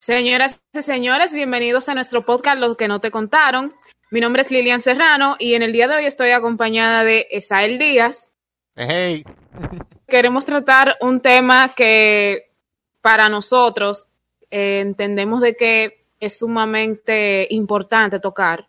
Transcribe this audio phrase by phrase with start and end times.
[0.00, 3.74] Señoras y señores, bienvenidos a nuestro podcast Los que no te contaron.
[4.10, 7.78] Mi nombre es Lilian Serrano y en el día de hoy estoy acompañada de Esael
[7.78, 8.32] Díaz.
[8.76, 9.24] Hey.
[10.08, 12.50] Queremos tratar un tema que
[13.02, 14.06] para nosotros
[14.50, 18.68] eh, entendemos de que es sumamente importante tocar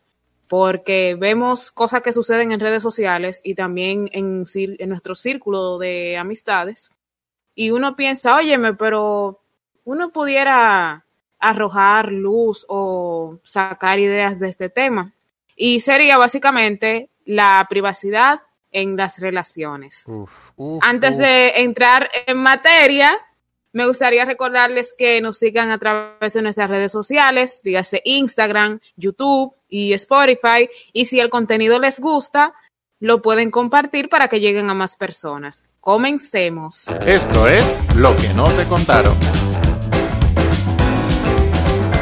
[0.49, 6.17] porque vemos cosas que suceden en redes sociales y también en, en nuestro círculo de
[6.17, 6.91] amistades
[7.55, 9.39] y uno piensa, óyeme, pero
[9.85, 11.05] uno pudiera
[11.41, 15.11] arrojar luz o sacar ideas de este tema.
[15.55, 18.41] Y sería básicamente la privacidad
[18.71, 20.05] en las relaciones.
[20.81, 23.11] Antes de entrar en materia,
[23.73, 29.53] me gustaría recordarles que nos sigan a través de nuestras redes sociales, dígase Instagram, YouTube
[29.69, 30.69] y Spotify.
[30.93, 32.53] Y si el contenido les gusta,
[32.99, 35.63] lo pueden compartir para que lleguen a más personas.
[35.79, 36.87] Comencemos.
[37.05, 39.15] Esto es lo que no te contaron.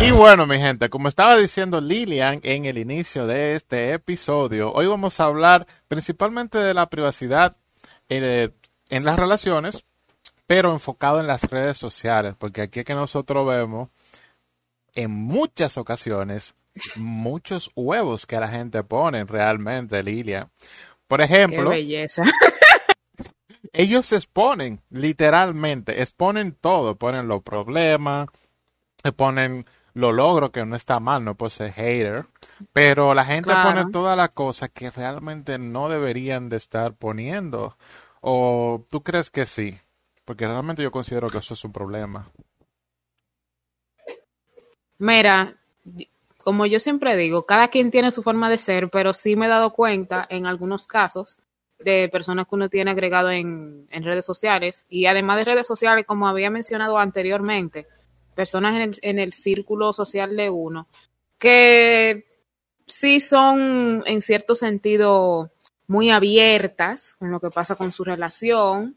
[0.02, 4.88] Y bueno, mi gente, como estaba diciendo Lilian en el inicio de este episodio, hoy
[4.88, 7.58] vamos a hablar principalmente de la privacidad
[8.08, 8.50] eh,
[8.90, 9.84] en las relaciones,
[10.48, 13.90] pero enfocado en las redes sociales, porque aquí es que nosotros vemos
[14.96, 16.56] en muchas ocasiones
[16.96, 20.50] muchos huevos que la gente pone realmente, Lilian.
[21.08, 22.24] Por ejemplo, Qué belleza.
[23.74, 28.30] ellos se exponen, literalmente, exponen todo, ponen los problemas,
[29.16, 29.66] ponen
[30.00, 32.26] lo logro que no está mal, no puede ser hater,
[32.74, 37.78] pero la gente pone todas las cosas que realmente no deberían de estar poniendo.
[38.22, 39.78] ¿O tú crees que sí?
[40.26, 42.28] Porque realmente yo considero que eso es un problema.
[44.98, 45.56] Mira,
[46.44, 49.50] como yo siempre digo, cada quien tiene su forma de ser, pero sí me he
[49.50, 51.38] dado cuenta en algunos casos
[51.80, 56.06] de personas que uno tiene agregado en, en redes sociales y además de redes sociales,
[56.06, 57.88] como había mencionado anteriormente,
[58.40, 60.88] personas en el, en el círculo social de uno,
[61.38, 62.24] que
[62.86, 65.52] sí son en cierto sentido
[65.88, 68.96] muy abiertas con lo que pasa con su relación,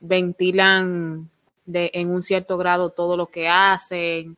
[0.00, 1.28] ventilan
[1.66, 4.36] de, en un cierto grado todo lo que hacen.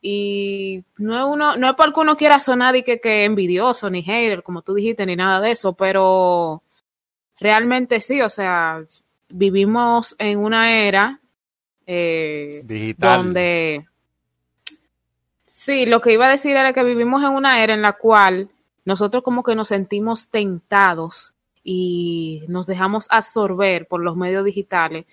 [0.00, 4.04] Y no es uno, no es porque uno quiera sonar y que, que envidioso, ni
[4.04, 6.62] hater, como tú dijiste, ni nada de eso, pero
[7.40, 8.84] realmente sí, o sea,
[9.28, 11.20] vivimos en una era
[11.92, 13.24] eh, Digital.
[13.24, 13.88] donde
[15.46, 18.48] sí, lo que iba a decir era que vivimos en una era en la cual
[18.84, 21.34] nosotros como que nos sentimos tentados
[21.64, 25.04] y nos dejamos absorber por los medios digitales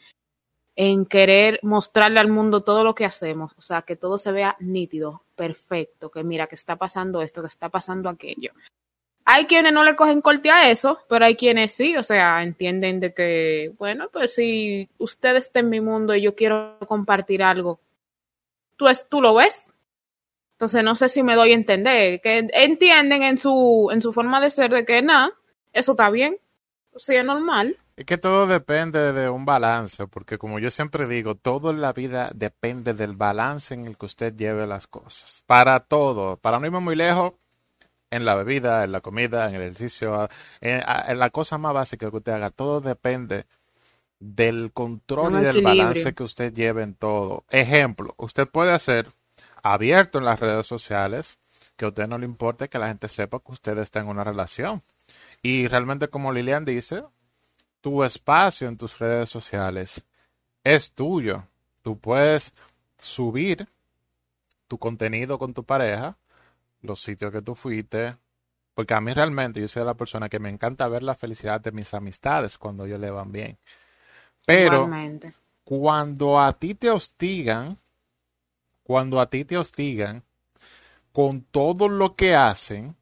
[0.76, 4.56] en querer mostrarle al mundo todo lo que hacemos, o sea, que todo se vea
[4.60, 8.52] nítido, perfecto, que mira que está pasando esto, que está pasando aquello.
[9.30, 13.02] Hay quienes no le cogen corte a eso, pero hay quienes sí, o sea, entienden
[13.02, 17.82] de que, bueno, pues si usted está en mi mundo y yo quiero compartir algo,
[18.78, 19.66] tú, es, tú lo ves.
[20.54, 24.40] Entonces no sé si me doy a entender, que entienden en su, en su forma
[24.40, 25.34] de ser de que nada,
[25.74, 26.38] eso está bien,
[26.94, 27.78] o sea, es normal.
[27.98, 31.92] Es que todo depende de un balance, porque como yo siempre digo, todo en la
[31.92, 35.44] vida depende del balance en el que usted lleve las cosas.
[35.46, 37.34] Para todo, para no irme muy lejos,
[38.10, 40.30] en la bebida, en la comida, en el ejercicio,
[40.62, 42.50] en, en, la cosa más básica que usted haga.
[42.50, 43.46] Todo depende
[44.20, 47.46] del control y del balance que usted lleve en todo.
[47.50, 49.14] Ejemplo, usted puede hacer
[49.62, 51.40] abierto en las redes sociales
[51.76, 54.24] que a usted no le importe que la gente sepa que usted está en una
[54.24, 54.84] relación.
[55.42, 57.04] Y realmente, como Lilian dice,
[57.82, 60.04] tu espacio en tus redes sociales
[60.64, 61.46] es tuyo.
[61.84, 62.52] Tú puedes
[62.98, 63.68] subir
[64.68, 66.18] tu contenido con tu pareja,
[66.82, 68.18] los sitios que tú fuiste,
[68.74, 71.72] porque a mí realmente yo soy la persona que me encanta ver la felicidad de
[71.72, 73.58] mis amistades cuando ellos le van bien.
[74.46, 75.34] Pero Igualmente.
[75.64, 77.78] cuando a ti te hostigan,
[78.84, 80.24] cuando a ti te hostigan
[81.12, 82.96] con todo lo que hacen,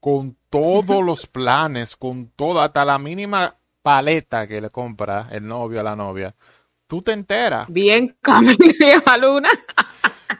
[0.00, 5.80] con todos los planes, con toda, hasta la mínima paleta que le compra el novio
[5.80, 6.34] a la novia,
[6.86, 7.68] tú te enteras.
[7.70, 9.48] Bien, Camila Luna.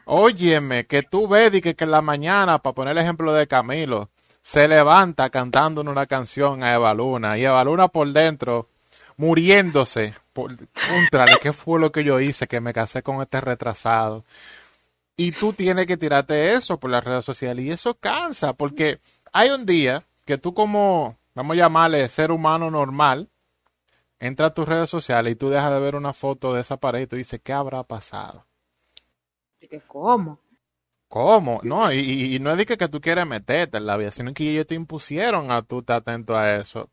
[0.04, 3.46] Óyeme, que tú ves y que, que en la mañana, para poner el ejemplo de
[3.46, 4.10] Camilo,
[4.42, 8.68] se levanta cantando una canción a Eva Luna y Eva Luna por dentro
[9.16, 10.14] muriéndose.
[10.32, 10.56] Por,
[10.88, 12.46] contrale, ¿qué fue lo que yo hice?
[12.46, 14.24] Que me casé con este retrasado.
[15.16, 18.98] Y tú tienes que tirarte eso por las redes sociales y eso cansa porque
[19.32, 23.28] hay un día que tú como, vamos a llamarle ser humano normal,
[24.18, 27.02] entra a tus redes sociales y tú dejas de ver una foto de esa pared
[27.02, 28.46] y tú dices, ¿qué habrá pasado?
[29.72, 30.38] ¿Qué, ¿Cómo?
[31.08, 31.60] ¿Cómo?
[31.62, 34.34] No, y, y, no es de que, que, tú quieres meterte en la vida, sino
[34.34, 36.90] que ellos te impusieron a tú estar atento a eso.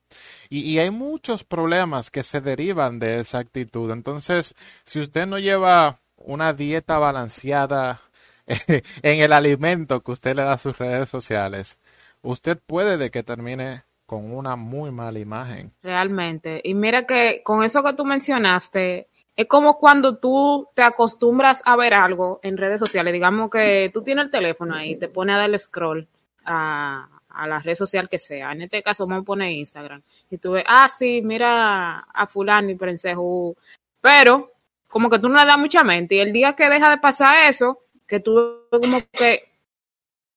[0.47, 3.91] Y, y, hay muchos problemas que se derivan de esa actitud.
[3.91, 4.55] Entonces,
[4.85, 7.99] si usted no lleva una dieta balanceada
[8.47, 11.79] en el alimento que usted le da a sus redes sociales,
[12.21, 15.73] usted puede de que termine con una muy mala imagen.
[15.83, 16.61] Realmente.
[16.63, 19.09] Y mira que con eso que tú mencionaste,
[19.39, 23.13] es como cuando tú te acostumbras a ver algo en redes sociales.
[23.13, 26.05] Digamos que tú tienes el teléfono ahí, te pone a darle scroll
[26.43, 27.07] a,
[27.47, 28.51] la red social que sea.
[28.51, 30.01] En este caso vamos a poner Instagram.
[30.29, 33.55] Y tú ves, ah, sí, mira a fulano y prensejo.
[34.01, 34.51] Pero
[34.89, 36.15] como que tú no le das mucha mente.
[36.15, 39.43] Y el día que deja de pasar eso, que tú como que,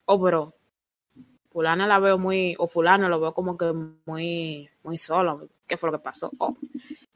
[0.05, 0.55] oh, bro,
[1.51, 3.73] fulana la veo muy, o fulano lo veo como que
[4.07, 5.49] muy, muy solo.
[5.67, 6.31] ¿Qué fue lo que pasó?
[6.39, 6.57] Oh.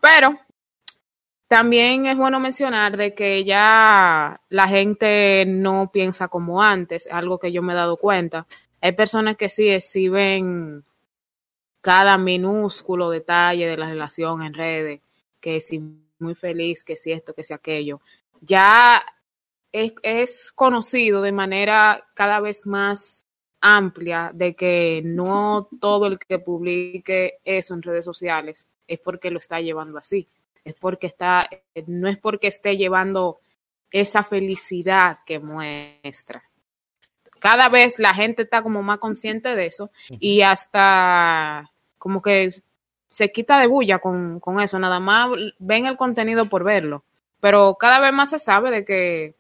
[0.01, 0.37] Pero
[1.49, 7.53] también es bueno mencionar de que ya la gente no piensa como antes, algo que
[7.53, 8.47] yo me he dado cuenta.
[8.81, 10.85] Hay personas que sí exhiben
[11.81, 15.01] cada minúsculo detalle de la relación en redes,
[15.41, 15.81] que si
[16.19, 18.01] muy feliz, que si esto, que si aquello.
[18.41, 19.05] Ya
[19.71, 23.27] es, es conocido de manera cada vez más
[23.61, 29.39] amplia de que no todo el que publique eso en redes sociales es porque lo
[29.39, 30.29] está llevando así,
[30.67, 31.49] es porque está,
[31.87, 33.39] no es porque esté llevando
[33.93, 36.43] esa felicidad que muestra.
[37.39, 42.51] Cada vez la gente está como más consciente de eso y hasta como que
[43.11, 47.05] se quita de bulla con, con eso, nada más ven el contenido por verlo,
[47.41, 49.35] pero cada vez más se sabe de que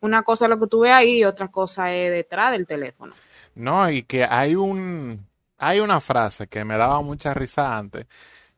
[0.00, 3.14] una cosa es lo que tú ves ahí y otra cosa es detrás del teléfono.
[3.54, 8.06] No, y que hay un hay una frase que me daba mucha risa antes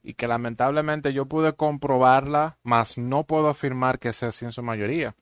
[0.08, 4.62] y que lamentablemente yo pude comprobarla, mas no puedo afirmar que sea así en su
[4.62, 5.14] mayoría.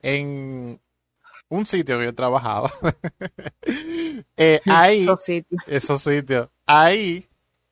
[0.00, 0.80] En
[1.48, 2.68] un sitio que yo trabajaba,
[4.36, 5.62] eh, ahí, Esos sitios.
[5.66, 7.28] esos sitios, ahí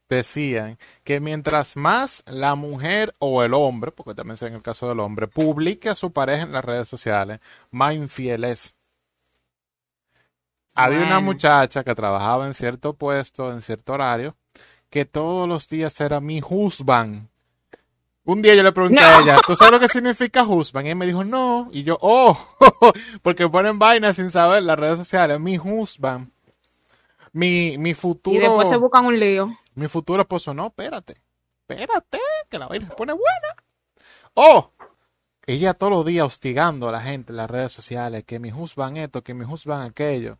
[0.08, 4.88] decían que mientras más la mujer o el hombre, porque también sea en el caso
[4.88, 7.40] del hombre, publique a su pareja en las redes sociales,
[7.72, 8.76] más infiel es.
[10.76, 14.37] Había una muchacha que trabajaba en cierto puesto, en cierto horario,
[14.91, 17.29] que todos los días era mi husband.
[18.25, 20.87] Un día yo le pregunté a ella, ¿tú sabes lo que significa husband?
[20.87, 21.69] Y ella me dijo, no.
[21.71, 22.37] Y yo, oh,
[23.23, 25.38] porque ponen vainas sin saber las redes sociales.
[25.38, 26.31] Mi husband.
[27.33, 28.37] Mi, mi futuro.
[28.37, 29.56] Y después se buscan un lío.
[29.75, 31.23] Mi futuro esposo, no, espérate.
[31.69, 32.19] Espérate,
[32.49, 33.56] que la vaina se pone buena.
[34.35, 34.71] Oh,
[35.47, 38.97] ella todos los días hostigando a la gente en las redes sociales, que mi husband
[38.97, 40.38] esto, que mi husband aquello.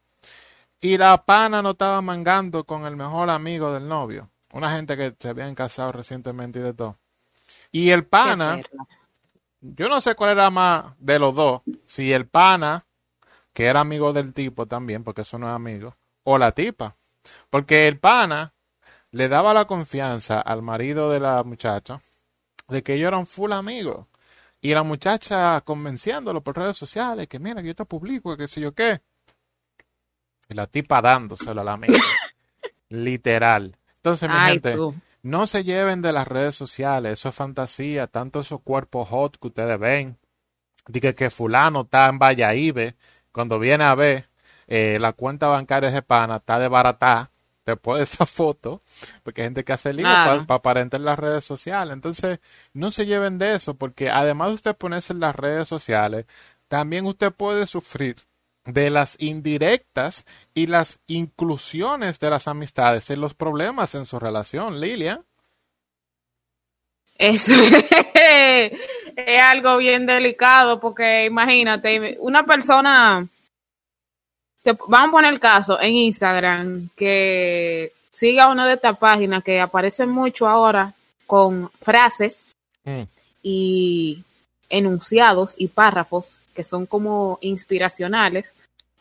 [0.81, 4.31] Y la pana no estaba mangando con el mejor amigo del novio.
[4.57, 6.97] Una gente que se habían casado recientemente y de todo.
[7.71, 8.63] Y el pana,
[9.61, 11.61] yo no sé cuál era más de los dos.
[11.85, 12.87] Si el pana,
[13.53, 16.97] que era amigo del tipo también, porque eso no es amigo, o la tipa.
[17.51, 18.55] Porque el pana
[19.11, 22.01] le daba la confianza al marido de la muchacha
[22.69, 24.07] de que ellos eran full amigos.
[24.63, 28.63] Y la muchacha convenciéndolo por redes sociales, que mira, que yo te publico, que sé
[28.63, 29.03] yo qué.
[30.49, 31.99] Y la tipa dándoselo a la amiga.
[32.89, 33.77] Literal.
[34.07, 34.95] Entonces, mi Ay, gente, tú.
[35.23, 39.49] no se lleven de las redes sociales, eso es fantasía, tanto esos cuerpos hot que
[39.49, 40.17] ustedes ven.
[40.87, 42.95] Dice que fulano está en Valladolid,
[43.33, 44.29] cuando viene a ver,
[44.69, 47.33] eh, la cuenta bancaria de pana está de barata,
[47.65, 48.83] después de esa foto,
[49.25, 51.93] porque hay gente que hace lío para aparentar en las redes sociales.
[51.93, 52.39] Entonces,
[52.73, 56.27] no se lleven de eso, porque además de usted ponerse en las redes sociales,
[56.69, 58.17] también usted puede sufrir
[58.67, 60.25] de las indirectas
[60.55, 65.23] y las inclusiones de las amistades en los problemas en su relación, Lilia.
[67.19, 67.55] Eso
[68.15, 73.27] es algo bien delicado porque imagínate, una persona,
[74.63, 79.61] que, vamos a poner el caso en Instagram, que siga una de estas páginas que
[79.61, 80.93] aparecen mucho ahora
[81.27, 83.03] con frases Mm.
[83.43, 84.23] y
[84.71, 88.55] enunciados y párrafos que son como inspiracionales,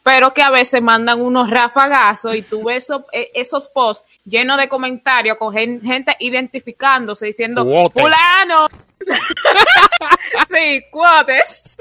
[0.06, 4.60] pero que a veces mandan unos rafagazos y tú ves eso- e- esos posts llenos
[4.60, 8.68] de comentarios con gen- gente identificándose diciendo fulano.
[10.54, 11.76] sí, cuotes.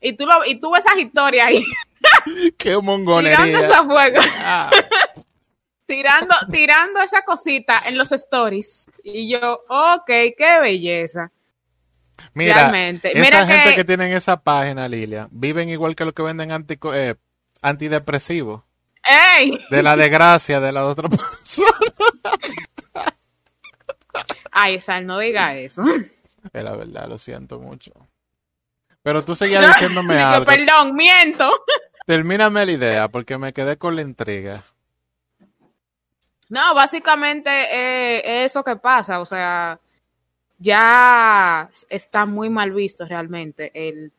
[0.00, 1.64] Y tú, lo, y tú ves esas historias ahí
[2.24, 3.60] ¡Qué tirando mongonería!
[3.60, 4.70] esa fuego, Ah,
[5.86, 8.86] tirando, tirando esa cosita en los stories.
[9.04, 11.30] Y yo, ok, qué belleza.
[12.34, 13.10] Mira, Realmente.
[13.12, 13.76] esa Mira gente que...
[13.76, 17.14] que- tienen esa página, Lilia, viven igual que los que venden antico- eh,
[17.64, 18.62] antidepresivos.
[19.02, 19.58] ¡Ey!
[19.70, 21.68] De la desgracia de la otra persona.
[24.52, 25.82] Ay, Sal, no diga eso.
[26.52, 27.92] Es la verdad, lo siento mucho.
[29.02, 30.46] Pero tú seguías diciéndome Digo, algo.
[30.46, 31.50] perdón, miento.
[32.06, 34.62] Termíname la idea, porque me quedé con la intriga.
[36.48, 39.80] No, básicamente eh, es eso que pasa, o sea,
[40.58, 44.12] ya está muy mal visto realmente el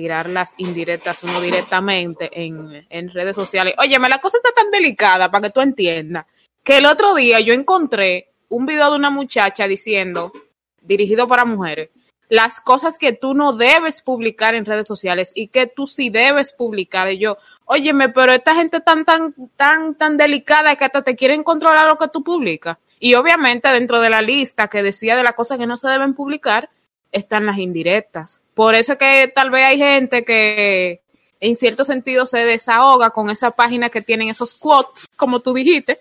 [0.00, 3.74] tirar las indirectas uno directamente en, en redes sociales.
[3.76, 6.24] Óyeme, la cosa está tan delicada para que tú entiendas
[6.64, 10.32] que el otro día yo encontré un video de una muchacha diciendo,
[10.80, 11.90] dirigido para mujeres,
[12.30, 16.54] las cosas que tú no debes publicar en redes sociales y que tú sí debes
[16.54, 17.12] publicar.
[17.12, 21.42] Y yo, óyeme, pero esta gente tan, tan, tan, tan delicada que hasta te quieren
[21.42, 22.78] controlar lo que tú publicas.
[22.98, 26.14] Y obviamente dentro de la lista que decía de las cosas que no se deben
[26.14, 26.70] publicar,
[27.12, 28.40] están las indirectas.
[28.54, 31.00] Por eso que tal vez hay gente que
[31.40, 35.98] en cierto sentido se desahoga con esa página que tienen esos quotes, como tú dijiste,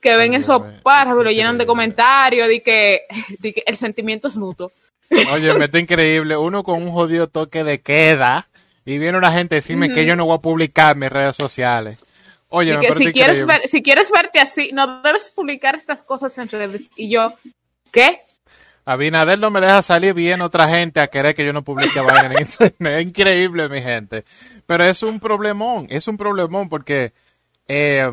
[0.00, 3.02] que ven esos párrafos, lo llenan de comentarios, de que,
[3.38, 4.72] de que el sentimiento es mutuo.
[5.32, 6.36] Oye, me está increíble.
[6.36, 8.48] Uno con un jodido toque de queda
[8.84, 11.98] y viene una gente a decirme que yo no voy a publicar mis redes sociales.
[12.48, 16.48] Oye, que si quieres, ver, si quieres verte así, no debes publicar estas cosas en
[16.48, 16.90] redes.
[16.96, 17.32] Y yo,
[17.90, 18.20] ¿qué?
[18.84, 22.34] Abinader no me deja salir bien otra gente a querer que yo no publique vaina
[22.34, 22.98] en internet.
[23.00, 24.24] Es increíble, mi gente.
[24.66, 27.12] Pero es un problemón, es un problemón porque
[27.68, 28.10] eh,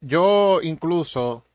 [0.00, 1.46] yo incluso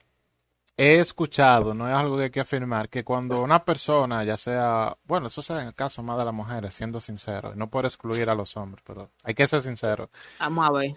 [0.78, 4.98] he escuchado, no es algo que hay que afirmar, que cuando una persona, ya sea,
[5.04, 8.30] bueno, eso sea en el caso más de las mujeres, siendo sincero, no por excluir
[8.30, 10.10] a los hombres, pero hay que ser sincero.
[10.40, 10.96] Vamos a ver.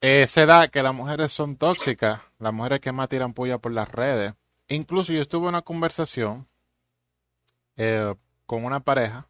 [0.00, 3.72] Eh, se da que las mujeres son tóxicas, las mujeres que más tiran puya por
[3.72, 4.34] las redes.
[4.68, 6.46] Incluso yo estuve en una conversación
[7.76, 8.14] eh,
[8.46, 9.28] con una pareja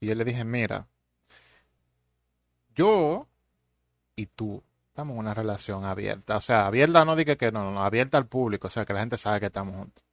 [0.00, 0.86] y yo le dije, mira,
[2.74, 3.26] yo
[4.16, 6.36] y tú estamos en una relación abierta.
[6.36, 9.00] O sea, abierta no diga que no, no, abierta al público, o sea, que la
[9.00, 10.04] gente sabe que estamos juntos.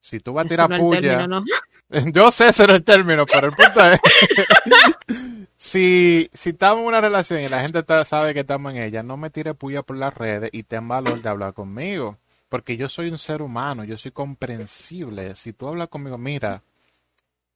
[0.00, 1.26] Si tú vas a tirar puya.
[2.12, 4.00] Yo sé ese el término, pero el punto es.
[5.54, 9.16] si, si estamos en una relación y la gente sabe que estamos en ella, no
[9.16, 12.18] me tire puya por las redes y ten valor de hablar conmigo.
[12.54, 15.34] Porque yo soy un ser humano, yo soy comprensible.
[15.34, 16.62] Si tú hablas conmigo, mira.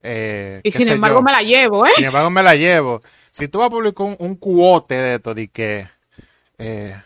[0.02, 1.90] Eh, y sin embargo me la llevo, ¿eh?
[1.94, 3.00] Sin embargo me la llevo.
[3.30, 5.88] Si tú vas a publicar un, un cuote de esto, de que
[6.58, 7.00] eh,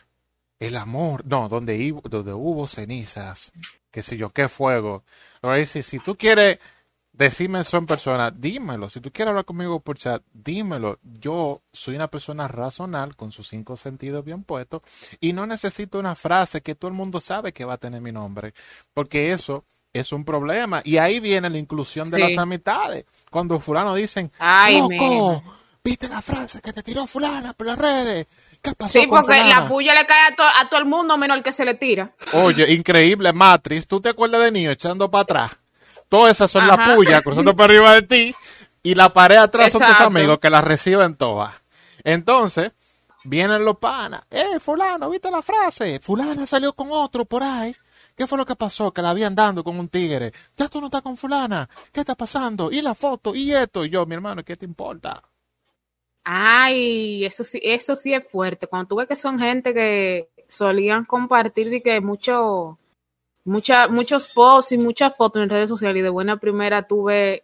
[0.58, 3.52] el amor, no, donde, donde hubo cenizas,
[3.90, 5.04] qué sé yo, qué fuego.
[5.42, 6.61] Ahora dice, si tú quieres
[7.12, 8.88] decirme eso en persona, dímelo.
[8.88, 10.99] Si tú quieres hablar conmigo por chat, dímelo.
[11.02, 14.83] Yo soy una persona razonal con sus cinco sentidos bien puestos
[15.21, 18.12] y no necesito una frase que todo el mundo sabe que va a tener mi
[18.12, 18.54] nombre,
[18.95, 20.81] porque eso es un problema.
[20.85, 23.04] Y ahí viene la inclusión de las amistades.
[23.31, 25.42] Cuando fulano dicen, Ay, loco,
[25.85, 28.26] viste la frase que te tiró fulana por las redes
[28.87, 31.75] sí, porque la puya le cae a, todo el mundo menos el que se le
[31.75, 32.12] tira.
[32.33, 33.87] Oye, increíble, Matrix.
[33.87, 35.59] ¿Tú te acuerdas de niño echando para atrás?
[36.12, 38.35] Todas esas son las puyas cruzando por arriba de ti
[38.83, 41.54] y la pared atrás son tus amigos que las reciben todas.
[42.04, 42.73] Entonces,
[43.25, 44.23] vienen los panas.
[44.31, 46.00] ¡Eh, fulano, viste la frase!
[46.00, 47.75] Fulana salió con otro por ahí.
[48.14, 48.92] ¿Qué fue lo que pasó?
[48.92, 50.35] Que la habían dando con un tigre.
[50.54, 51.66] Ya tú no estás con fulana.
[51.90, 52.71] ¿Qué está pasando?
[52.71, 53.83] Y la foto, y esto.
[53.83, 55.23] Y yo, mi hermano, ¿qué te importa?
[56.25, 58.66] Ay, eso sí, eso sí es fuerte.
[58.66, 62.78] Cuando tú ves que son gente que solían compartir y que mucho,
[63.44, 67.42] mucha, muchos posts y muchas fotos en redes sociales y de buena primera tuve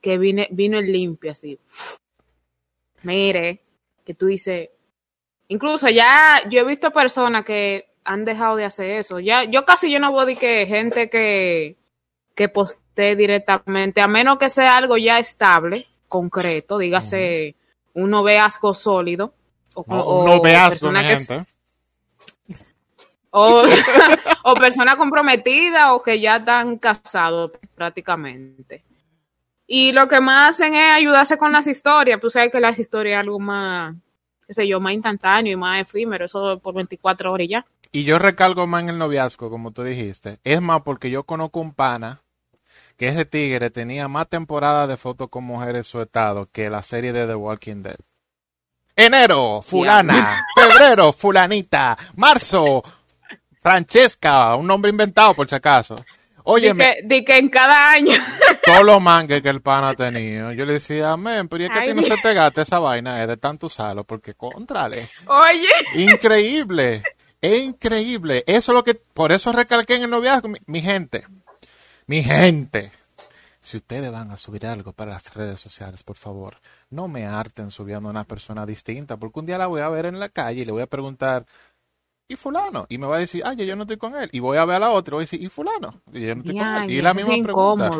[0.00, 1.58] que vine, vino el limpio así.
[3.02, 3.60] Mire,
[4.04, 4.70] que tú dices,
[5.48, 9.18] incluso ya yo he visto personas que han dejado de hacer eso.
[9.18, 11.76] Ya, yo casi yo no voy a decir que gente que,
[12.34, 17.56] que postee directamente, a menos que sea algo ya estable, concreto, dígase
[17.94, 19.32] un noviazgo sólido.
[19.74, 21.46] O, un noviazgo, gente.
[23.36, 23.62] O,
[24.44, 28.84] o persona comprometida o que ya están casados prácticamente.
[29.66, 32.20] Y lo que más hacen es ayudarse con las historias.
[32.20, 33.96] Pues sabes que las historias es algo más,
[34.46, 36.26] qué sé yo, más instantáneo y más efímero.
[36.26, 37.66] Eso por 24 horas y ya.
[37.90, 40.38] Y yo recalgo más en el noviazgo, como tú dijiste.
[40.44, 42.20] Es más porque yo conozco un pana
[42.96, 46.82] que ese tigre tenía más temporadas de fotos con mujeres en su estado que la
[46.82, 47.96] serie de The Walking Dead.
[48.96, 50.44] Enero, fulana.
[50.54, 51.96] Febrero, fulanita.
[52.14, 52.82] Marzo,
[53.64, 55.96] Francesca, un nombre inventado por si acaso.
[56.42, 58.12] Oye, de que, en cada año.
[58.66, 60.52] Todos los mangues que el pana ha tenido.
[60.52, 62.78] Yo le decía, amén, pero ¿y es que a ti no se te gasta esa
[62.78, 64.04] vaina es de tanto usarlo?
[64.04, 65.08] Porque, contrale.
[65.26, 66.04] Oye.
[66.12, 67.04] Increíble.
[67.40, 68.44] Es increíble.
[68.46, 71.24] Eso es lo que, por eso recalqué en el noviazgo, mi gente.
[72.06, 72.92] Mi gente,
[73.62, 76.58] si ustedes van a subir algo para las redes sociales, por favor,
[76.90, 80.04] no me harten subiendo a una persona distinta, porque un día la voy a ver
[80.04, 81.46] en la calle y le voy a preguntar,
[82.28, 82.86] ¿y fulano?
[82.88, 84.28] Y me va a decir, ay, yo no estoy con él.
[84.32, 86.02] Y voy a ver a la otra y voy a decir, ¿y fulano?
[86.12, 86.90] Y yo no estoy con él.
[86.90, 87.90] Y la misma pregunta.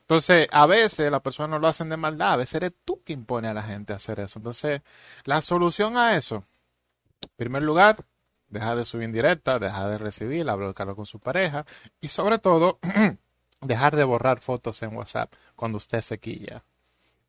[0.00, 3.12] Entonces, a veces las personas no lo hacen de maldad, a veces eres tú que
[3.12, 4.38] impone a la gente a hacer eso.
[4.38, 4.82] Entonces,
[5.24, 6.44] la solución a eso,
[7.22, 8.04] en primer lugar,
[8.48, 11.64] deja de subir en directa, deja de recibir, hablar con su pareja
[12.00, 12.78] y sobre todo...
[13.66, 16.62] dejar de borrar fotos en WhatsApp cuando usted se quilla.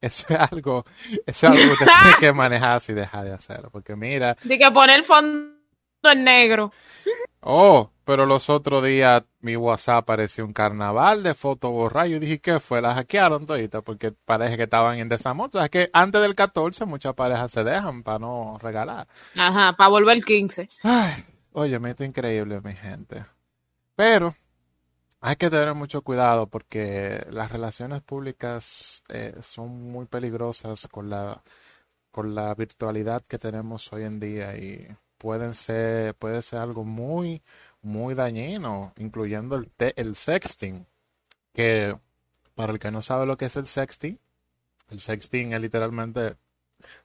[0.01, 0.85] Eso es algo,
[1.25, 3.69] eso es algo que tienes que manejar si deja de hacerlo.
[3.71, 4.37] Porque mira.
[4.43, 5.54] De que poner fondo
[6.11, 6.71] en negro.
[7.41, 12.09] Oh, pero los otros días mi WhatsApp parecía un carnaval de fotos borradas.
[12.09, 12.81] Yo dije, ¿qué fue?
[12.81, 15.49] La hackearon todita porque parece que estaban en desamor.
[15.53, 19.07] O sea, que antes del 14 muchas parejas se dejan para no regalar.
[19.37, 20.69] Ajá, para volver el 15.
[20.83, 23.25] Ay, oye, me esto increíble, mi gente.
[23.95, 24.35] Pero
[25.21, 31.43] hay que tener mucho cuidado porque las relaciones públicas eh, son muy peligrosas con la,
[32.11, 34.87] con la virtualidad que tenemos hoy en día y
[35.25, 37.41] pueden ser, puede ser algo muy,
[37.81, 40.85] muy dañino, incluyendo el, el sexting,
[41.51, 41.97] que
[42.53, 44.19] para el que no sabe lo que es el sexting,
[44.91, 46.37] el sexting es literalmente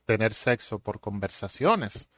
[0.05, 2.11] tener sexo por conversaciones,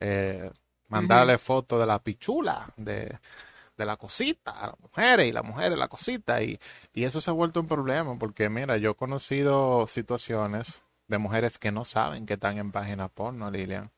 [0.00, 0.50] eh,
[0.88, 3.18] mandarle fotos de la pichula, de
[3.76, 6.58] de la cosita a las mujeres y las mujeres la cosita y,
[6.92, 11.58] y eso se ha vuelto un problema porque mira, yo he conocido situaciones de mujeres
[11.58, 13.90] que no saben que están en página porno, Lilian.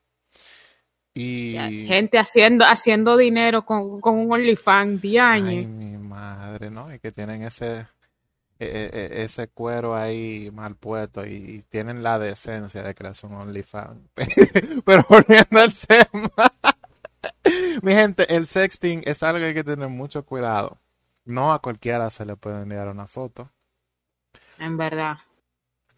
[1.17, 1.55] Y
[1.87, 5.49] gente haciendo haciendo dinero con, con un OnlyFans de años.
[5.49, 6.93] Ay, mi madre, ¿no?
[6.93, 7.87] Y que tienen ese
[8.57, 13.33] e, e, e, ese cuero ahí mal puesto y, tienen la decencia de crear un
[13.33, 14.09] OnlyFans.
[14.85, 16.29] Pero volviendo al tema.
[17.81, 20.77] Mi gente, el sexting es algo que hay que tener mucho cuidado.
[21.25, 23.51] No a cualquiera se le puede enviar una foto.
[24.57, 25.17] En verdad.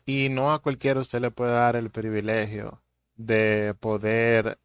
[0.05, 2.81] Y no a cualquiera usted le puede dar el privilegio
[3.15, 4.57] de poder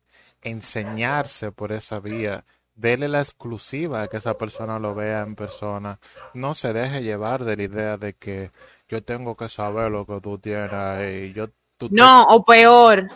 [0.42, 2.44] enseñarse por esa vía.
[2.74, 5.98] Dele la exclusiva a que esa persona lo vea en persona.
[6.34, 8.50] No se deje llevar de la idea de que
[8.88, 10.70] yo tengo que saber lo que tú tienes
[11.12, 11.48] y yo...
[11.90, 13.08] no, o peor,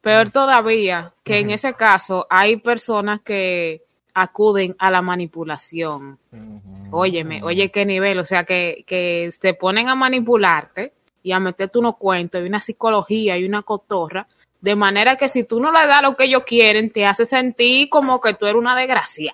[0.00, 3.82] Peor todavía, que en ese caso hay personas que
[4.14, 6.18] acuden a la manipulación.
[6.90, 10.92] Óyeme, oye qué nivel, o sea, que, que te ponen a manipularte
[11.22, 14.26] y a meterte unos cuentos y una psicología y una cotorra,
[14.60, 17.88] de manera que si tú no le das lo que ellos quieren, te hace sentir
[17.88, 19.32] como que tú eres una desgracia.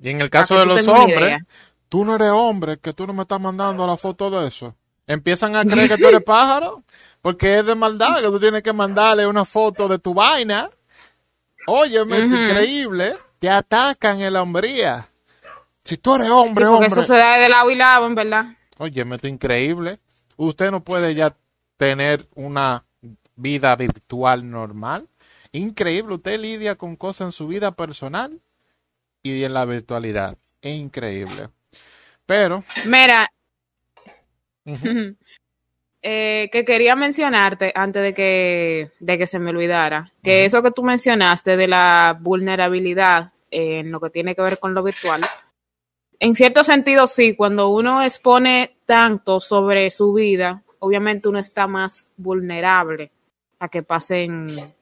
[0.00, 1.42] Y en el caso de los hombres,
[1.88, 4.74] tú no eres hombre, que tú no me estás mandando la foto de eso.
[5.06, 6.84] Empiezan a creer que tú eres pájaro.
[7.22, 10.68] Porque es de maldad que tú tienes que mandarle una foto de tu vaina.
[11.68, 13.16] Óyeme, es increíble.
[13.38, 15.08] Te atacan en la hombría.
[15.84, 18.46] Si tú eres hombre, sí, porque eso se da de lado y lado, en verdad.
[18.78, 20.00] Óyeme, es increíble.
[20.36, 21.36] Usted no puede ya
[21.76, 22.84] tener una
[23.36, 25.08] vida virtual normal.
[25.52, 26.14] Increíble.
[26.14, 28.40] Usted lidia con cosas en su vida personal
[29.22, 30.36] y en la virtualidad.
[30.60, 31.48] Es increíble.
[32.26, 32.64] Pero.
[32.86, 33.30] Mira.
[36.04, 40.72] Eh, que quería mencionarte antes de que, de que se me olvidara, que eso que
[40.72, 45.20] tú mencionaste de la vulnerabilidad en lo que tiene que ver con lo virtual,
[46.18, 52.10] en cierto sentido sí, cuando uno expone tanto sobre su vida, obviamente uno está más
[52.16, 53.12] vulnerable
[53.62, 54.74] a que pasen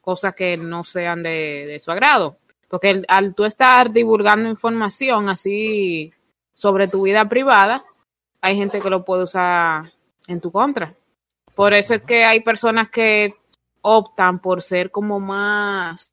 [0.00, 2.36] cosas que no sean de, su agrado.
[2.68, 6.12] Porque al tú estar divulgando información así
[6.54, 7.82] sobre tu vida privada,
[8.40, 9.90] hay gente que lo puede usar
[10.28, 10.94] en tu contra.
[11.56, 13.34] Por eso es que hay personas que
[13.82, 16.12] optan por ser como más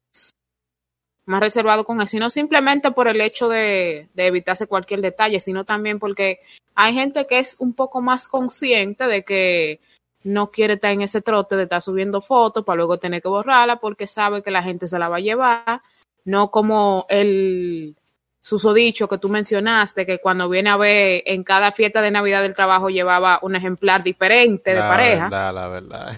[1.27, 5.39] más reservado con eso, y no simplemente por el hecho de, de, evitarse cualquier detalle,
[5.39, 6.39] sino también porque
[6.75, 9.79] hay gente que es un poco más consciente de que
[10.25, 13.77] no quiere estar en ese trote de estar subiendo fotos para luego tener que borrarla
[13.77, 15.81] porque sabe que la gente se la va a llevar,
[16.25, 17.95] no como el
[18.41, 22.55] susodicho que tú mencionaste, que cuando viene a ver en cada fiesta de Navidad del
[22.55, 25.29] trabajo llevaba un ejemplar diferente de pareja.
[25.29, 26.17] La verdad, la verdad.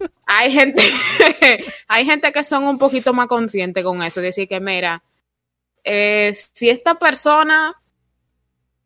[0.26, 0.82] Hay gente,
[1.88, 5.02] hay gente que son un poquito más conscientes con eso, decir que mira,
[5.82, 7.74] eh, si esta persona,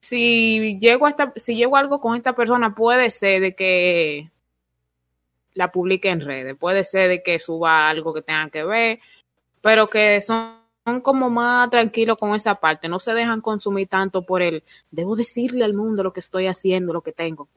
[0.00, 4.31] si llego a esta, si llego algo con esta persona, puede ser de que
[5.54, 9.00] la publique en redes, puede ser de que suba algo que tenga que ver,
[9.60, 10.62] pero que son
[11.02, 15.64] como más tranquilos con esa parte, no se dejan consumir tanto por el, debo decirle
[15.64, 17.48] al mundo lo que estoy haciendo, lo que tengo.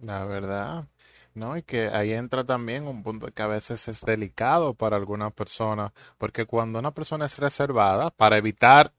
[0.00, 0.86] La verdad,
[1.34, 1.56] ¿no?
[1.56, 5.92] Y que ahí entra también un punto que a veces es delicado para algunas personas,
[6.18, 8.92] porque cuando una persona es reservada, para evitar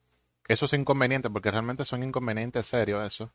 [0.48, 3.32] esos inconvenientes, porque realmente son inconvenientes serios eso,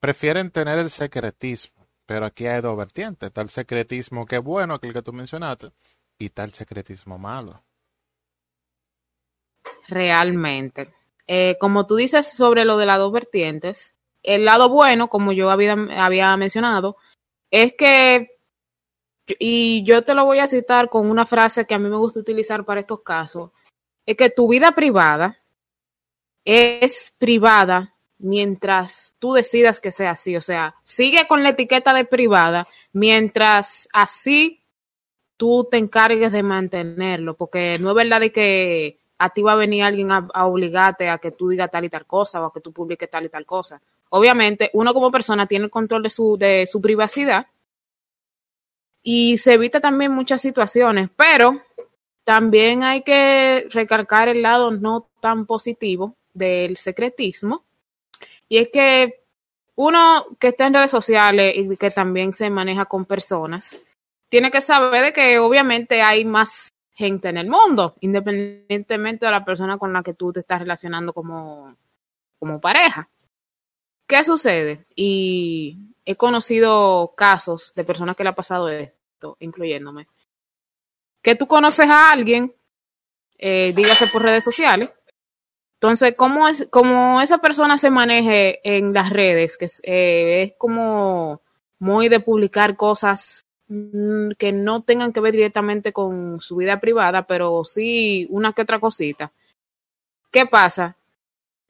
[0.00, 1.75] prefieren tener el secretismo.
[2.06, 5.72] Pero aquí hay dos vertientes, tal secretismo que es bueno, que el que tú mencionaste,
[6.18, 7.62] y tal secretismo malo
[9.88, 10.92] realmente.
[11.26, 15.50] Eh, como tú dices sobre lo de las dos vertientes, el lado bueno, como yo
[15.50, 16.96] había, había mencionado,
[17.50, 18.38] es que,
[19.38, 22.20] y yo te lo voy a citar con una frase que a mí me gusta
[22.20, 23.50] utilizar para estos casos,
[24.06, 25.38] es que tu vida privada
[26.44, 30.36] es privada mientras tú decidas que sea así.
[30.36, 34.62] O sea, sigue con la etiqueta de privada mientras así
[35.36, 39.56] tú te encargues de mantenerlo, porque no es verdad de que a ti va a
[39.56, 42.60] venir alguien a, obligarte a que tú digas tal y tal cosa o a que
[42.60, 43.80] tú publiques tal y tal cosa.
[44.10, 47.46] Obviamente, uno como persona tiene el control de su, de su privacidad
[49.02, 51.60] y se evita también muchas situaciones, pero
[52.24, 57.65] también hay que recalcar el lado no tan positivo del secretismo
[58.48, 59.24] y es que
[59.76, 63.78] uno que está en redes sociales y que también se maneja con personas,
[64.28, 69.44] tiene que saber de que obviamente hay más gente en el mundo, independientemente de la
[69.44, 71.76] persona con la que tú te estás relacionando como,
[72.38, 73.08] como pareja.
[74.06, 74.86] ¿Qué sucede?
[74.94, 80.06] Y he conocido casos de personas que le ha pasado esto, incluyéndome.
[81.22, 82.54] Que tú conoces a alguien,
[83.36, 84.90] eh, dígase por redes sociales.
[85.88, 89.56] Entonces, ¿cómo es, como esa persona se maneje en las redes?
[89.56, 91.40] Que es, eh, es como
[91.78, 97.26] muy de publicar cosas Mm, que no tengan que ver directamente con su vida privada,
[97.26, 99.32] pero sí una que otra cosita.
[100.30, 100.96] ¿Qué pasa?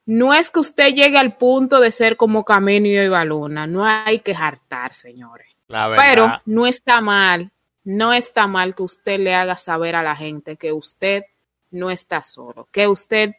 [0.05, 4.20] No es que usted llegue al punto de ser como Caminio y Baluna, no hay
[4.20, 5.48] que hartar, señores.
[5.96, 7.50] pero no está mal,
[7.83, 11.24] no está mal que usted le haga saber a la gente que usted
[11.70, 13.35] no está solo, que usted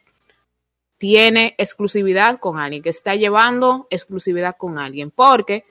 [0.98, 5.64] tiene exclusividad con alguien, que está llevando exclusividad con alguien, porque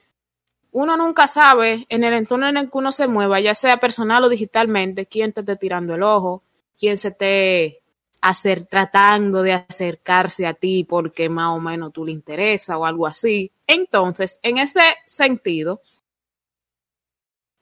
[0.71, 4.23] uno nunca sabe en el entorno en el que uno se mueva, ya sea personal
[4.23, 6.43] o digitalmente, quién te esté tirando el ojo,
[6.77, 7.81] quién se esté
[8.21, 13.07] hacer, tratando de acercarse a ti porque más o menos tú le interesa o algo
[13.07, 13.51] así.
[13.65, 15.81] Entonces, en ese sentido,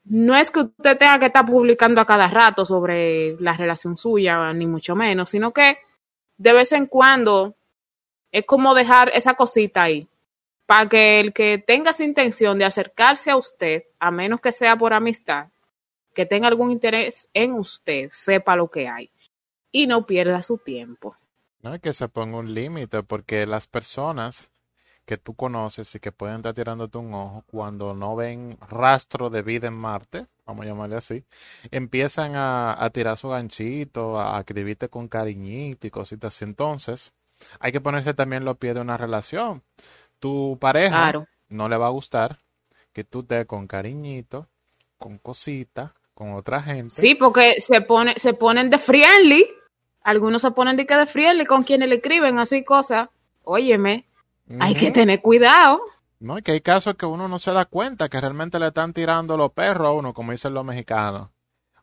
[0.05, 4.53] no es que usted tenga que estar publicando a cada rato sobre la relación suya,
[4.53, 5.77] ni mucho menos, sino que
[6.37, 7.55] de vez en cuando
[8.31, 10.07] es como dejar esa cosita ahí
[10.65, 14.75] para que el que tenga esa intención de acercarse a usted, a menos que sea
[14.75, 15.47] por amistad,
[16.13, 19.11] que tenga algún interés en usted, sepa lo que hay
[19.71, 21.15] y no pierda su tiempo.
[21.61, 24.49] No que se ponga un límite, porque las personas
[25.05, 29.41] que tú conoces y que pueden estar tirándote un ojo cuando no ven rastro de
[29.41, 31.23] vida en Marte, vamos a llamarle así,
[31.71, 36.45] empiezan a, a tirar su ganchito, a escribirte con cariñito y cositas así.
[36.45, 37.13] Entonces,
[37.59, 39.63] hay que ponerse también los pies de una relación
[40.19, 41.13] tu pareja
[41.49, 42.39] no le va a gustar
[42.93, 44.47] que tú estés con cariñito,
[44.97, 46.95] con cositas, con otra gente.
[46.95, 49.45] Sí, porque se pone, se ponen de friendly.
[50.01, 53.09] Algunos se ponen de que de friendly con quienes le escriben así cosas.
[53.43, 54.05] Óyeme,
[54.59, 55.81] hay que tener cuidado.
[56.19, 58.93] No, y que hay casos que uno no se da cuenta que realmente le están
[58.93, 61.29] tirando los perros a uno, como dicen los mexicanos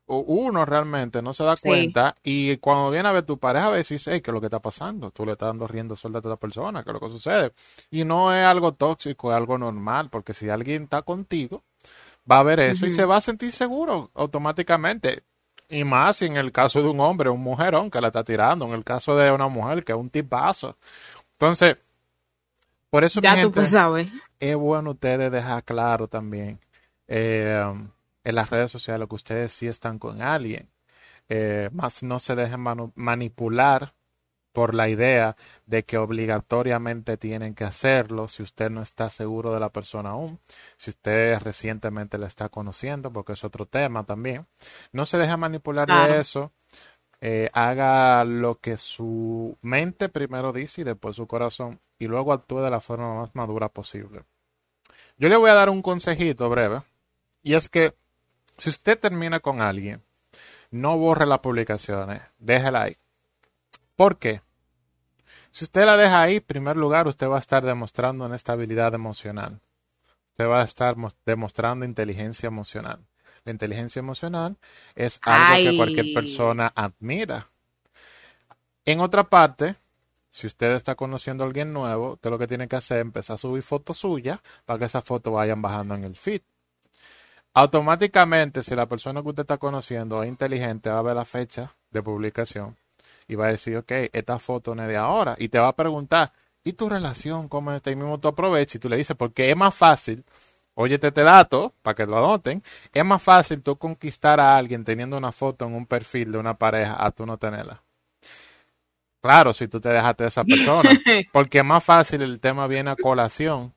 [0.06, 4.00] uno realmente no se da cuenta y cuando viene a ver tu pareja a veces
[4.00, 5.10] dice, hey, ¿qué es lo que está pasando?
[5.10, 7.52] Tú le estás dando riendo suelta a otra persona, ¿qué es lo que sucede?
[7.90, 11.62] Y no es algo tóxico, es algo normal, porque si alguien está contigo,
[12.30, 15.24] va a ver eso y se va a sentir seguro automáticamente.
[15.68, 18.66] Y más si en el caso de un hombre, un mujerón que la está tirando,
[18.66, 20.76] en el caso de una mujer que es un tipazo.
[21.32, 21.78] Entonces,
[22.92, 24.12] por eso ya tú sabes.
[24.38, 26.60] es bueno ustedes dejar claro también.
[27.08, 27.64] Eh,
[28.22, 30.68] en las redes sociales que ustedes sí están con alguien.
[31.30, 32.60] Eh, más no se dejen
[32.94, 33.94] manipular
[34.52, 39.60] por la idea de que obligatoriamente tienen que hacerlo si usted no está seguro de
[39.60, 40.38] la persona aún,
[40.76, 44.46] si usted recientemente la está conociendo, porque es otro tema también.
[44.92, 46.52] No se deje manipular de eso.
[47.24, 52.58] Eh, haga lo que su mente primero dice y después su corazón y luego actúe
[52.58, 54.24] de la forma más madura posible.
[55.18, 56.82] Yo le voy a dar un consejito breve
[57.44, 57.94] y es que
[58.58, 60.02] si usted termina con alguien,
[60.72, 62.96] no borre las publicaciones, déjela ahí.
[63.94, 64.40] ¿Por qué?
[65.52, 68.94] Si usted la deja ahí, en primer lugar, usted va a estar demostrando una estabilidad
[68.94, 69.60] emocional.
[70.30, 72.98] Usted va a estar demostrando inteligencia emocional.
[73.44, 74.56] La inteligencia emocional
[74.94, 77.48] es algo que cualquier persona admira.
[78.84, 79.76] En otra parte,
[80.30, 83.34] si usted está conociendo a alguien nuevo, usted lo que tiene que hacer es empezar
[83.34, 86.42] a subir fotos suyas para que esas fotos vayan bajando en el feed
[87.54, 91.74] automáticamente, si la persona que usted está conociendo es inteligente, va a ver la fecha
[91.90, 92.76] de publicación
[93.28, 95.36] y va a decir, ok, esta foto no es de ahora.
[95.38, 96.32] Y te va a preguntar,
[96.64, 97.90] ¿y tu relación cómo está?
[97.90, 100.24] Y mismo tú aprovechas y tú le dices, porque es más fácil,
[100.82, 105.16] óyete este dato para que lo anoten, es más fácil tú conquistar a alguien teniendo
[105.16, 107.82] una foto en un perfil de una pareja a tú no tenerla.
[109.22, 110.90] Claro, si tú te dejaste de esa persona,
[111.32, 113.72] porque es más fácil el tema viene a colación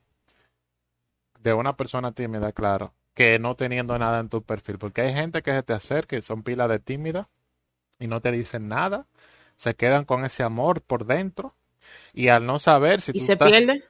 [1.40, 4.78] de una persona tímida, claro, que no teniendo nada en tu perfil.
[4.78, 7.28] Porque hay gente que se te acerca y son pilas de tímida
[8.00, 9.06] y no te dicen nada.
[9.54, 11.54] Se quedan con ese amor por dentro.
[12.12, 13.84] Y al no saber si ¿Y se pierde?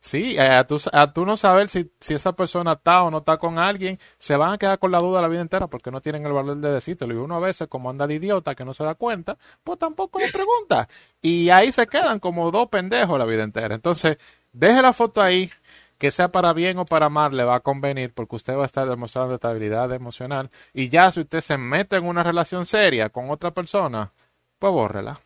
[0.00, 3.58] Sí, eh, a, tú, no saber si, si esa persona está o no está con
[3.58, 6.32] alguien, se van a quedar con la duda la vida entera porque no tienen el
[6.32, 7.14] valor de decírtelo.
[7.14, 10.18] Y uno a veces, como anda de idiota que no se da cuenta, pues tampoco
[10.18, 10.88] le pregunta.
[11.20, 13.74] Y ahí se quedan como dos pendejos la vida entera.
[13.74, 14.18] Entonces,
[14.52, 15.50] deje la foto ahí,
[15.98, 18.66] que sea para bien o para mal, le va a convenir porque usted va a
[18.66, 20.50] estar demostrando estabilidad emocional.
[20.72, 24.12] Y ya si usted se mete en una relación seria con otra persona,
[24.58, 25.20] pues bórrela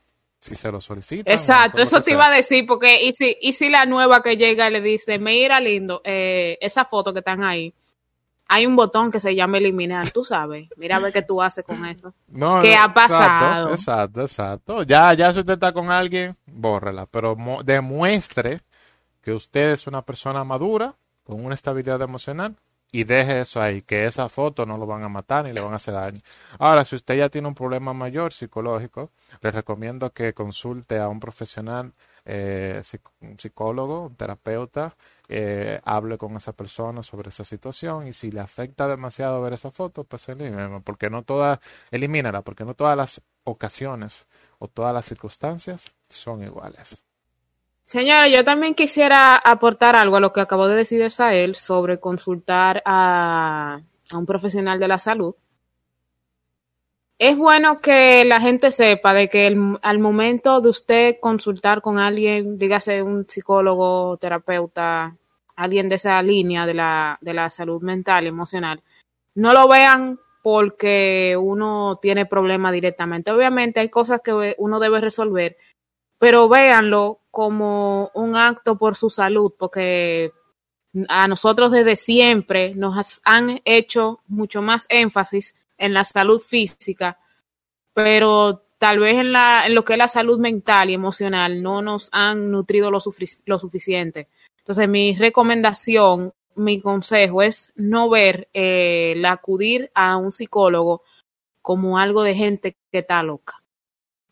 [0.47, 1.31] si se lo solicita.
[1.31, 4.71] Exacto, eso te iba a decir, porque y si, y si la nueva que llega
[4.71, 7.75] le dice, mira lindo, eh, esa foto que están ahí,
[8.49, 11.65] hay un botón que se llama eliminar, tú sabes, mira a ver qué tú haces
[11.65, 12.15] con eso.
[12.29, 13.71] No, ¿Qué ha pasado?
[13.71, 18.61] Exacto, exacto, Ya, ya si usted está con alguien, bórrela, pero demuestre
[19.23, 22.55] que usted es una persona madura, con una estabilidad emocional,
[22.93, 25.73] y deje eso ahí, que esa foto no lo van a matar ni le van
[25.73, 26.21] a hacer daño.
[26.59, 31.21] Ahora, si usted ya tiene un problema mayor psicológico, le recomiendo que consulte a un
[31.21, 31.93] profesional,
[32.25, 32.83] eh,
[33.21, 34.97] un psicólogo, un terapeuta,
[35.29, 39.71] eh, hable con esa persona sobre esa situación y si le afecta demasiado ver esa
[39.71, 41.59] foto, pues elimínala, porque no todas,
[41.91, 44.27] elimínala, porque no todas las ocasiones
[44.59, 47.06] o todas las circunstancias son iguales.
[47.87, 52.83] Señora, yo también quisiera aportar algo a lo que acabó de decir Esael sobre consultar
[52.85, 53.81] a,
[54.13, 55.37] un profesional de la salud.
[57.17, 59.47] Es bueno que la gente sepa de que
[59.83, 65.17] al momento de usted consultar con alguien, dígase un psicólogo, terapeuta,
[65.55, 68.83] alguien de esa línea de la, de la salud mental, emocional,
[69.37, 73.31] no lo vean porque uno tiene problemas directamente.
[73.31, 75.57] Obviamente hay cosas que uno debe resolver,
[76.19, 80.33] pero véanlo como un acto por su salud, porque
[81.09, 87.19] a nosotros desde siempre nos han hecho mucho más énfasis en la salud física,
[87.93, 91.83] pero tal vez en, la, en lo que es la salud mental y emocional no
[91.83, 94.29] nos han nutrido lo, suficiente.
[94.59, 101.03] Entonces, mi recomendación, mi consejo es no ver eh, el acudir a un psicólogo
[101.61, 103.63] como algo de gente que está loca.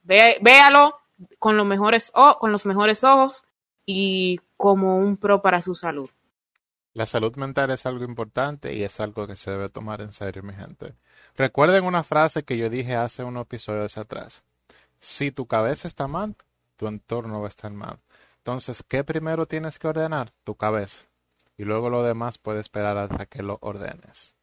[0.03, 0.95] véalo
[1.39, 3.45] con los mejores, con los mejores ojos
[3.87, 6.11] y como un pro para su salud.
[6.93, 10.45] La salud mental es algo importante y es algo que se debe tomar en serio,
[10.45, 10.95] mi gente.
[11.35, 14.45] Recuerden una frase que yo dije hace unos episodios atrás.
[15.01, 16.37] Si tu cabeza está mal,
[16.77, 17.99] tu entorno va a estar mal.
[18.39, 20.31] Entonces, ¿qué primero tienes que ordenar?
[20.45, 21.05] Tu cabeza.
[21.57, 24.35] Y luego lo demás puede esperar hasta que lo ordenes.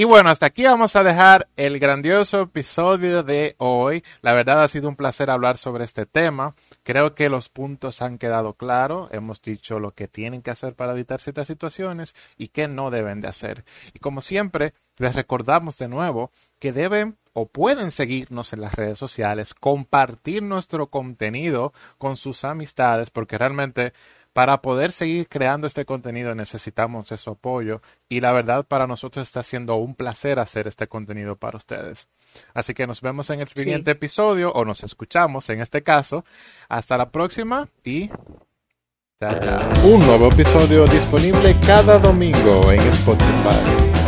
[0.00, 4.02] Y bueno, hasta aquí vamos a dejar el grandioso episodio de hoy.
[4.22, 6.54] La verdad ha sido un placer hablar sobre este tema.
[6.82, 9.10] Creo que los puntos han quedado claros.
[9.12, 13.20] Hemos dicho lo que tienen que hacer para evitar ciertas situaciones y qué no deben
[13.20, 13.66] de hacer.
[13.92, 18.98] Y como siempre, les recordamos de nuevo que deben o pueden seguirnos en las redes
[18.98, 23.92] sociales, compartir nuestro contenido con sus amistades, porque realmente
[24.32, 29.42] para poder seguir creando este contenido necesitamos ese apoyo y la verdad para nosotros está
[29.42, 32.08] siendo un placer hacer este contenido para ustedes.
[32.54, 36.24] Así que nos vemos en el siguiente episodio o nos escuchamos en este caso.
[36.68, 38.10] Hasta la próxima y...
[39.84, 43.99] Un nuevo episodio disponible cada domingo en Spotify.